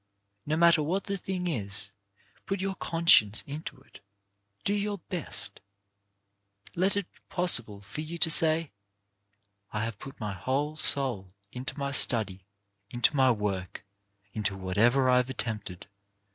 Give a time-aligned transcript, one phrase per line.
[0.47, 1.91] No matter what the thing is,
[2.47, 3.99] put your conscience into it;
[4.63, 5.59] do your best.
[6.73, 8.71] Let it be possible for you to say:"
[9.71, 12.43] I have put my whole soul into my study,
[12.89, 13.85] into my work,
[14.33, 15.85] into whatever I have attempted.